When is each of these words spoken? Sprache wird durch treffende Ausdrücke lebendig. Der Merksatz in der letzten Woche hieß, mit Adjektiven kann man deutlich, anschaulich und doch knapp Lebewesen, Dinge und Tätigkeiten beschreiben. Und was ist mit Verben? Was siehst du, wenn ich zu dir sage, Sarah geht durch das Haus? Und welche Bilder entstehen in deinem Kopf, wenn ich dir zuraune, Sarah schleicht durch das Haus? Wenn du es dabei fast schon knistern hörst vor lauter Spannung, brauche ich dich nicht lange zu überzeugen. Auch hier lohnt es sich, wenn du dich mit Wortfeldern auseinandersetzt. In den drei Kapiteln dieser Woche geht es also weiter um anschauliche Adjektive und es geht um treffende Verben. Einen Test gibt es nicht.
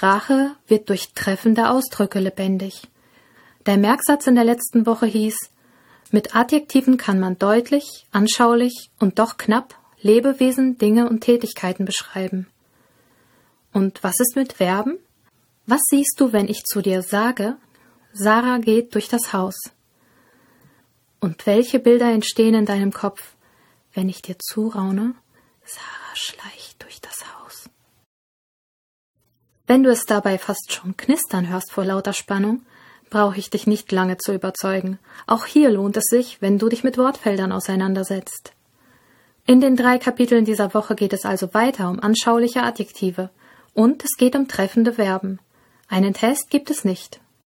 Sprache 0.00 0.56
wird 0.66 0.88
durch 0.88 1.12
treffende 1.12 1.68
Ausdrücke 1.68 2.20
lebendig. 2.20 2.88
Der 3.66 3.76
Merksatz 3.76 4.26
in 4.26 4.34
der 4.34 4.44
letzten 4.44 4.86
Woche 4.86 5.04
hieß, 5.04 5.36
mit 6.10 6.34
Adjektiven 6.34 6.96
kann 6.96 7.20
man 7.20 7.38
deutlich, 7.38 8.06
anschaulich 8.10 8.90
und 8.98 9.18
doch 9.18 9.36
knapp 9.36 9.74
Lebewesen, 10.00 10.78
Dinge 10.78 11.06
und 11.06 11.20
Tätigkeiten 11.20 11.84
beschreiben. 11.84 12.46
Und 13.74 14.02
was 14.02 14.18
ist 14.20 14.36
mit 14.36 14.54
Verben? 14.54 14.96
Was 15.66 15.82
siehst 15.90 16.14
du, 16.18 16.32
wenn 16.32 16.48
ich 16.48 16.64
zu 16.64 16.80
dir 16.80 17.02
sage, 17.02 17.58
Sarah 18.14 18.56
geht 18.56 18.94
durch 18.94 19.08
das 19.08 19.34
Haus? 19.34 19.56
Und 21.20 21.44
welche 21.44 21.78
Bilder 21.78 22.10
entstehen 22.10 22.54
in 22.54 22.64
deinem 22.64 22.94
Kopf, 22.94 23.34
wenn 23.92 24.08
ich 24.08 24.22
dir 24.22 24.38
zuraune, 24.38 25.14
Sarah 25.66 26.14
schleicht 26.14 26.82
durch 26.82 27.02
das 27.02 27.18
Haus? 27.34 27.40
Wenn 29.70 29.84
du 29.84 29.90
es 29.90 30.04
dabei 30.04 30.36
fast 30.36 30.72
schon 30.72 30.96
knistern 30.96 31.48
hörst 31.48 31.70
vor 31.70 31.84
lauter 31.84 32.12
Spannung, 32.12 32.62
brauche 33.08 33.38
ich 33.38 33.50
dich 33.50 33.68
nicht 33.68 33.92
lange 33.92 34.18
zu 34.18 34.34
überzeugen. 34.34 34.98
Auch 35.28 35.46
hier 35.46 35.70
lohnt 35.70 35.96
es 35.96 36.06
sich, 36.06 36.42
wenn 36.42 36.58
du 36.58 36.68
dich 36.68 36.82
mit 36.82 36.98
Wortfeldern 36.98 37.52
auseinandersetzt. 37.52 38.52
In 39.46 39.60
den 39.60 39.76
drei 39.76 39.98
Kapiteln 39.98 40.44
dieser 40.44 40.74
Woche 40.74 40.96
geht 40.96 41.12
es 41.12 41.24
also 41.24 41.54
weiter 41.54 41.88
um 41.88 42.00
anschauliche 42.00 42.64
Adjektive 42.64 43.30
und 43.72 44.02
es 44.02 44.16
geht 44.18 44.34
um 44.34 44.48
treffende 44.48 44.94
Verben. 44.94 45.38
Einen 45.86 46.14
Test 46.14 46.50
gibt 46.50 46.68
es 46.72 46.84
nicht. 46.84 47.20